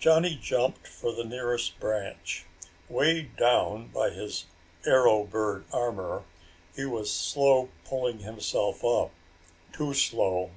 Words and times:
Johnny 0.00 0.34
jumped 0.34 0.88
for 0.88 1.12
the 1.12 1.22
nearest 1.22 1.78
branch. 1.78 2.44
Weighed 2.88 3.36
down 3.36 3.86
by 3.86 4.10
his 4.10 4.46
arrow 4.84 5.22
bird 5.22 5.66
armor, 5.72 6.24
he 6.74 6.84
was 6.84 7.12
slow 7.12 7.68
pulling 7.84 8.18
himself 8.18 8.84
up 8.84 9.12
too 9.72 9.94
slow. 9.94 10.50